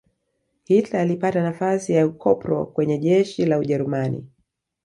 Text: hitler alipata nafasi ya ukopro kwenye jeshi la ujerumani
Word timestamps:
hitler 0.63 1.01
alipata 1.01 1.43
nafasi 1.43 1.93
ya 1.93 2.07
ukopro 2.07 2.65
kwenye 2.65 2.97
jeshi 2.97 3.45
la 3.45 3.59
ujerumani 3.59 4.27